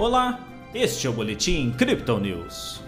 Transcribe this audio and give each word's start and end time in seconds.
Olá, 0.00 0.48
este 0.72 1.06
é 1.06 1.10
o 1.10 1.12
Boletim 1.12 1.72
Crypto 1.72 2.18
News. 2.18 2.80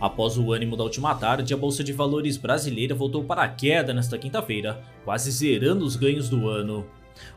Após 0.00 0.36
o 0.36 0.52
ânimo 0.52 0.76
da 0.76 0.82
última 0.82 1.14
tarde, 1.14 1.54
a 1.54 1.56
Bolsa 1.56 1.84
de 1.84 1.92
Valores 1.92 2.36
brasileira 2.36 2.92
voltou 2.92 3.22
para 3.22 3.42
a 3.44 3.48
queda 3.48 3.94
nesta 3.94 4.18
quinta-feira, 4.18 4.82
quase 5.04 5.30
zerando 5.30 5.84
os 5.84 5.94
ganhos 5.94 6.28
do 6.28 6.48
ano. 6.48 6.84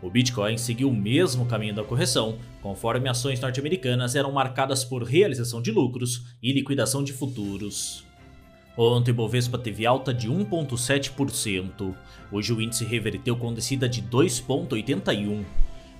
O 0.01 0.09
Bitcoin 0.09 0.57
seguiu 0.57 0.89
o 0.89 0.93
mesmo 0.93 1.45
caminho 1.45 1.75
da 1.75 1.83
correção, 1.83 2.39
conforme 2.63 3.07
ações 3.07 3.39
norte-americanas 3.39 4.15
eram 4.15 4.31
marcadas 4.31 4.83
por 4.83 5.03
realização 5.03 5.61
de 5.61 5.71
lucros 5.71 6.25
e 6.41 6.51
liquidação 6.51 7.03
de 7.03 7.13
futuros. 7.13 8.08
Ontem 8.81 9.11
o 9.11 9.13
Bovespa 9.13 9.57
teve 9.57 9.85
alta 9.85 10.13
de 10.13 10.29
1,7%. 10.29 11.93
Hoje 12.31 12.53
o 12.53 12.61
índice 12.61 12.85
reverteu 12.85 13.35
com 13.35 13.53
descida 13.53 13.89
de 13.89 14.01
2,81%. 14.01 15.43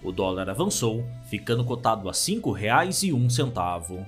O 0.02 0.14
dólar 0.14 0.50
avançou, 0.50 1.06
ficando 1.26 1.66
cotado 1.66 2.08
a 2.08 2.14
R$ 2.14 2.18
5,01. 2.18 4.06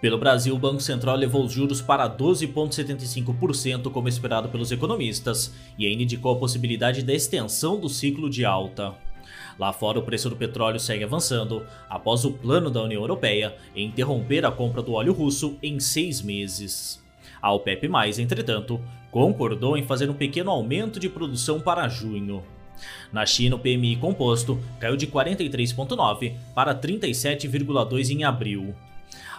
Pelo 0.00 0.18
Brasil, 0.18 0.54
o 0.54 0.58
Banco 0.58 0.80
Central 0.80 1.16
levou 1.16 1.44
os 1.44 1.52
juros 1.52 1.82
para 1.82 2.08
12,75%, 2.08 3.90
como 3.90 4.06
esperado 4.06 4.48
pelos 4.50 4.70
economistas, 4.70 5.52
e 5.76 5.84
ainda 5.84 6.04
indicou 6.04 6.36
a 6.36 6.38
possibilidade 6.38 7.02
da 7.02 7.12
extensão 7.12 7.80
do 7.80 7.88
ciclo 7.88 8.30
de 8.30 8.44
alta. 8.44 8.94
Lá 9.58 9.72
fora, 9.72 9.98
o 9.98 10.02
preço 10.02 10.30
do 10.30 10.36
petróleo 10.36 10.78
segue 10.78 11.02
avançando, 11.02 11.66
após 11.88 12.24
o 12.24 12.30
plano 12.30 12.70
da 12.70 12.84
União 12.84 13.02
Europeia 13.02 13.56
em 13.74 13.88
interromper 13.88 14.46
a 14.46 14.52
compra 14.52 14.80
do 14.80 14.92
óleo 14.92 15.12
russo 15.12 15.58
em 15.60 15.80
seis 15.80 16.22
meses. 16.22 16.99
A 17.40 17.52
OPEP+, 17.52 17.88
entretanto, 18.18 18.80
concordou 19.10 19.76
em 19.76 19.82
fazer 19.82 20.08
um 20.10 20.14
pequeno 20.14 20.50
aumento 20.50 21.00
de 21.00 21.08
produção 21.08 21.60
para 21.60 21.88
junho. 21.88 22.42
Na 23.12 23.26
China, 23.26 23.56
o 23.56 23.58
PMI 23.58 23.96
composto 23.96 24.58
caiu 24.78 24.96
de 24.96 25.06
43,9 25.06 26.34
para 26.54 26.74
37,2 26.74 28.10
em 28.10 28.24
abril. 28.24 28.74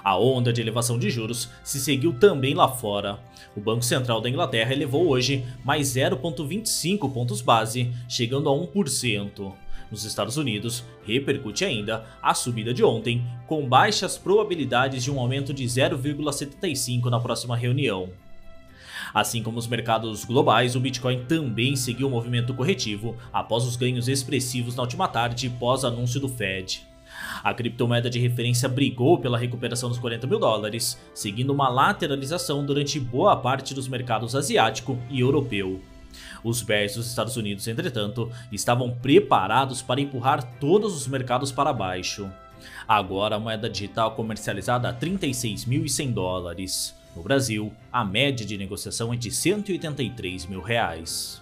A 0.03 0.17
onda 0.17 0.51
de 0.51 0.61
elevação 0.61 0.97
de 0.97 1.09
juros 1.09 1.49
se 1.63 1.79
seguiu 1.79 2.13
também 2.13 2.55
lá 2.55 2.67
fora. 2.67 3.19
O 3.55 3.61
Banco 3.61 3.83
Central 3.83 4.19
da 4.19 4.29
Inglaterra 4.29 4.73
elevou 4.73 5.07
hoje 5.07 5.45
mais 5.63 5.95
0,25 5.95 7.11
pontos 7.11 7.41
base, 7.41 7.91
chegando 8.09 8.49
a 8.49 8.53
1%. 8.53 9.53
Nos 9.91 10.05
Estados 10.05 10.37
Unidos, 10.37 10.85
repercute 11.05 11.65
ainda 11.65 12.05
a 12.23 12.33
subida 12.33 12.73
de 12.73 12.81
ontem, 12.81 13.21
com 13.45 13.67
baixas 13.67 14.17
probabilidades 14.17 15.03
de 15.03 15.11
um 15.11 15.19
aumento 15.19 15.53
de 15.53 15.65
0,75 15.65 17.05
na 17.09 17.19
próxima 17.19 17.57
reunião. 17.57 18.09
Assim 19.13 19.43
como 19.43 19.59
os 19.59 19.67
mercados 19.67 20.23
globais, 20.23 20.75
o 20.75 20.79
Bitcoin 20.79 21.25
também 21.25 21.75
seguiu 21.75 22.07
o 22.07 22.09
movimento 22.09 22.53
corretivo 22.53 23.17
após 23.33 23.65
os 23.65 23.75
ganhos 23.75 24.07
expressivos 24.07 24.75
na 24.75 24.83
última 24.83 25.09
tarde 25.09 25.49
pós 25.49 25.83
anúncio 25.83 26.21
do 26.21 26.29
Fed. 26.29 26.87
A 27.43 27.53
criptomoeda 27.53 28.09
de 28.09 28.19
referência 28.19 28.69
brigou 28.69 29.17
pela 29.17 29.37
recuperação 29.37 29.89
dos 29.89 29.99
40 29.99 30.25
mil 30.27 30.39
dólares, 30.39 30.97
seguindo 31.13 31.51
uma 31.51 31.67
lateralização 31.67 32.65
durante 32.65 32.99
boa 32.99 33.35
parte 33.35 33.73
dos 33.73 33.89
mercados 33.89 34.35
asiático 34.35 34.97
e 35.09 35.19
europeu. 35.19 35.81
Os 36.43 36.61
bears 36.61 36.95
dos 36.95 37.07
Estados 37.07 37.37
Unidos, 37.37 37.67
entretanto, 37.67 38.31
estavam 38.51 38.91
preparados 38.91 39.81
para 39.81 40.01
empurrar 40.01 40.43
todos 40.59 40.95
os 40.95 41.07
mercados 41.07 41.51
para 41.51 41.73
baixo. 41.73 42.29
Agora 42.87 43.35
a 43.35 43.39
moeda 43.39 43.69
digital 43.69 44.15
comercializada 44.15 44.89
a 44.89 44.93
36.100 44.93 46.13
dólares. 46.13 46.95
No 47.15 47.23
Brasil, 47.23 47.73
a 47.91 48.05
média 48.05 48.45
de 48.45 48.57
negociação 48.57 49.13
é 49.13 49.17
de 49.17 49.31
183 49.31 50.45
mil 50.45 50.61
reais. 50.61 51.41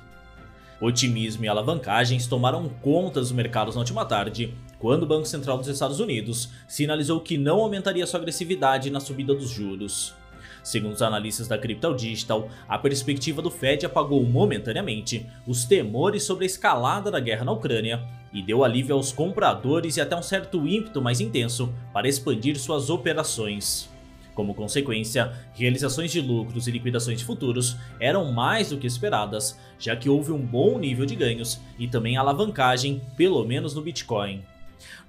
Otimismo 0.81 1.44
e 1.44 1.47
alavancagens 1.47 2.25
tomaram 2.25 2.70
conta 2.81 3.20
dos 3.20 3.34
mercados 3.34 3.75
na 3.75 3.81
última 3.81 4.06
tarde, 4.06 4.53
quando 4.80 5.03
o 5.03 5.06
Banco 5.06 5.25
Central 5.25 5.58
dos 5.58 5.67
Estados 5.67 6.00
Unidos 6.00 6.50
sinalizou 6.68 7.19
que 7.19 7.38
não 7.38 7.59
aumentaria 7.59 8.07
sua 8.07 8.19
agressividade 8.19 8.90
na 8.90 9.01
subida 9.01 9.36
dos 9.36 9.50
juros. 9.50 10.16
Segundo 10.64 10.94
os 10.94 11.02
analistas 11.02 11.47
da 11.47 11.58
Crypto 11.58 11.96
Digital, 11.96 12.50
a 12.68 12.78
perspectiva 12.78 13.42
do 13.42 13.50
Fed 13.50 13.86
apagou 13.86 14.24
momentaneamente 14.24 15.25
os 15.47 15.66
temores 15.66 16.24
sobre 16.24 16.46
a 16.46 16.47
escalada 16.47 17.09
da 17.09 17.20
guerra 17.20 17.46
na 17.46 17.52
Ucrânia 17.52 18.06
e 18.34 18.42
deu 18.42 18.64
alívio 18.64 18.96
aos 18.96 19.12
compradores 19.12 19.98
e 19.98 20.02
até 20.02 20.16
um 20.16 20.22
certo 20.22 20.68
ímpeto 20.68 21.02
mais 21.02 21.19
intenso 21.19 21.74
para 21.94 22.08
expandir 22.08 22.58
suas 22.59 22.90
operações. 22.90 23.90
Como 24.36 24.53
consequência, 24.53 25.34
realizações 25.53 26.12
de 26.12 26.22
lucros 26.22 26.68
e 26.68 26.72
liquidações 26.72 27.19
de 27.19 27.25
futuros 27.25 27.75
eram 28.00 28.31
mais 28.31 28.69
do 28.69 28.78
que 28.78 28.88
esperadas, 28.88 29.59
já 29.78 29.96
que 29.96 30.09
houve 30.09 30.31
um 30.31 30.40
bom 30.40 30.80
nível 30.80 31.06
de 31.06 31.16
ganhos 31.16 31.59
e 31.78 31.88
também 31.88 32.16
alavancagem, 32.16 33.02
pelo 33.18 33.44
menos 33.44 33.74
no 33.74 33.81
Bitcoin. 33.81 34.42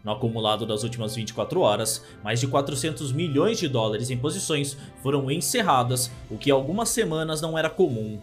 No 0.03 0.13
acumulado 0.13 0.67
das 0.67 0.83
últimas 0.83 1.15
24 1.15 1.61
horas, 1.61 2.05
mais 2.23 2.41
de 2.41 2.47
400 2.47 3.13
milhões 3.13 3.59
de 3.59 3.69
dólares 3.69 4.11
em 4.11 4.17
posições 4.17 4.77
foram 5.03 5.31
encerradas, 5.31 6.11
o 6.31 6.37
que 6.37 6.51
algumas 6.51 6.89
semanas 6.89 7.41
não 7.41 7.59
era 7.59 7.71
comum. 7.71 8.21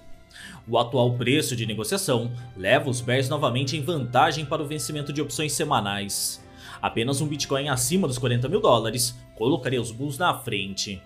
O 0.67 0.77
atual 0.77 1.13
preço 1.13 1.55
de 1.55 1.65
negociação 1.65 2.31
leva 2.55 2.89
os 2.89 3.01
bears 3.01 3.29
novamente 3.29 3.77
em 3.77 3.81
vantagem 3.81 4.45
para 4.45 4.61
o 4.61 4.67
vencimento 4.67 5.13
de 5.13 5.21
opções 5.21 5.53
semanais. 5.53 6.43
Apenas 6.81 7.21
um 7.21 7.27
Bitcoin 7.27 7.69
acima 7.69 8.07
dos 8.07 8.17
40 8.17 8.47
mil 8.49 8.59
dólares 8.59 9.15
colocaria 9.35 9.81
os 9.81 9.91
bulls 9.91 10.17
na 10.17 10.37
frente. 10.37 11.01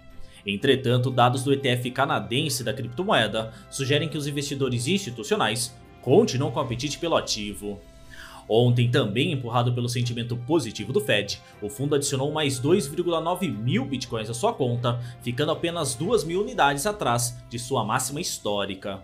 Entretanto, 0.46 1.12
dados 1.12 1.44
do 1.44 1.54
ETF 1.54 1.92
canadense 1.92 2.64
da 2.64 2.74
criptomoeda 2.74 3.54
sugerem 3.70 4.10
que 4.10 4.18
os 4.18 4.28
investidores 4.28 4.88
institucionais 4.88 5.76
continuam 6.02 6.52
com 6.52 6.60
apetite 6.60 6.98
pelo 6.98 7.16
ativo. 7.16 7.80
Ontem, 8.48 8.90
também 8.90 9.32
empurrado 9.32 9.74
pelo 9.74 9.88
sentimento 9.90 10.36
positivo 10.36 10.92
do 10.92 11.00
Fed, 11.00 11.42
o 11.62 11.70
fundo 11.70 11.96
adicionou 11.96 12.32
mais 12.32 12.60
2,9 12.60 13.50
mil 13.50 13.86
bitcoins 13.86 14.30
à 14.30 14.34
sua 14.34 14.54
conta, 14.54 15.00
ficando 15.22 15.52
apenas 15.52 15.96
2 15.96 16.24
mil 16.24 16.42
unidades 16.42 16.86
atrás 16.86 17.38
de 17.50 17.58
sua 17.58 17.84
máxima 17.84 18.20
histórica. 18.20 19.02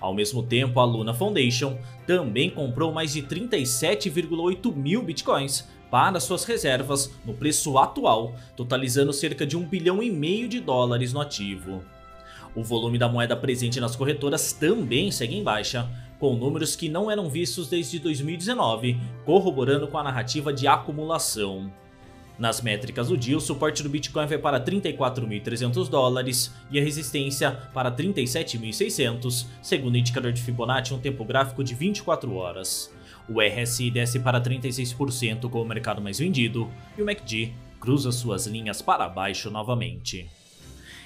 Ao 0.00 0.14
mesmo 0.14 0.42
tempo, 0.42 0.78
a 0.78 0.84
Luna 0.84 1.12
Foundation 1.12 1.76
também 2.06 2.50
comprou 2.50 2.92
mais 2.92 3.12
de 3.12 3.22
37,8 3.22 4.74
mil 4.74 5.02
bitcoins 5.02 5.68
para 5.90 6.20
suas 6.20 6.44
reservas 6.44 7.12
no 7.24 7.34
preço 7.34 7.78
atual, 7.78 8.34
totalizando 8.56 9.12
cerca 9.12 9.46
de 9.46 9.56
1 9.56 9.64
bilhão 9.68 10.02
e 10.02 10.10
meio 10.10 10.48
de 10.48 10.60
dólares 10.60 11.12
no 11.12 11.20
ativo. 11.20 11.84
O 12.54 12.62
volume 12.62 12.98
da 12.98 13.08
moeda 13.08 13.36
presente 13.36 13.80
nas 13.80 13.96
corretoras 13.96 14.52
também 14.52 15.10
segue 15.10 15.36
em 15.36 15.42
baixa, 15.42 15.88
com 16.24 16.34
números 16.36 16.74
que 16.74 16.88
não 16.88 17.10
eram 17.10 17.28
vistos 17.28 17.68
desde 17.68 17.98
2019, 17.98 18.98
corroborando 19.26 19.86
com 19.86 19.98
a 19.98 20.02
narrativa 20.02 20.54
de 20.54 20.66
acumulação. 20.66 21.70
Nas 22.38 22.62
métricas 22.62 23.08
do 23.08 23.16
dia, 23.18 23.36
o 23.36 23.40
suporte 23.42 23.82
do 23.82 23.90
Bitcoin 23.90 24.26
vai 24.26 24.38
para 24.38 24.58
34.300 24.58 25.86
dólares 25.86 26.50
e 26.70 26.80
a 26.80 26.82
resistência 26.82 27.50
para 27.74 27.92
37.600, 27.92 29.44
segundo 29.60 29.96
o 29.96 29.98
indicador 29.98 30.32
de 30.32 30.40
Fibonacci 30.40 30.94
um 30.94 30.98
tempo 30.98 31.26
gráfico 31.26 31.62
de 31.62 31.74
24 31.74 32.34
horas. 32.34 32.90
O 33.28 33.42
RSI 33.42 33.90
desce 33.90 34.18
para 34.18 34.40
36% 34.40 35.50
com 35.50 35.60
o 35.60 35.66
mercado 35.66 36.00
mais 36.00 36.20
vendido 36.20 36.70
e 36.96 37.02
o 37.02 37.04
MACD 37.04 37.52
cruza 37.78 38.10
suas 38.10 38.46
linhas 38.46 38.80
para 38.80 39.06
baixo 39.10 39.50
novamente. 39.50 40.26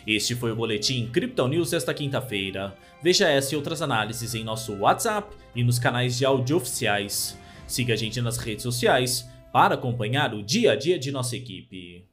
Este 0.08 0.34
foi 0.34 0.50
o 0.52 0.56
Boletim 0.56 1.06
Crypto 1.08 1.46
News 1.46 1.72
desta 1.72 1.92
quinta-feira. 1.92 2.74
Veja 3.02 3.28
essa 3.28 3.52
e 3.52 3.56
outras 3.58 3.82
análises 3.82 4.34
em 4.34 4.42
nosso 4.42 4.72
WhatsApp 4.72 5.36
e 5.54 5.62
nos 5.62 5.78
canais 5.78 6.16
de 6.16 6.24
áudio 6.24 6.56
oficiais. 6.56 7.38
Siga 7.66 7.92
a 7.92 7.96
gente 7.96 8.18
nas 8.22 8.38
redes 8.38 8.62
sociais 8.62 9.28
para 9.52 9.74
acompanhar 9.74 10.32
o 10.32 10.42
dia 10.42 10.72
a 10.72 10.76
dia 10.76 10.98
de 10.98 11.12
nossa 11.12 11.36
equipe. 11.36 12.08